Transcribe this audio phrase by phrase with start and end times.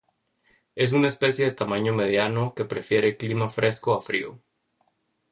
[0.73, 4.41] Es una especie de tamaño mediano, que prefiere clima fresco a frío.